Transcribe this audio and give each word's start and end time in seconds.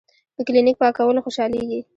پۀ 0.35 0.41
کلینک 0.47 0.75
پاکولو 0.81 1.23
خوشالیږي 1.25 1.79
ـ 1.79 1.85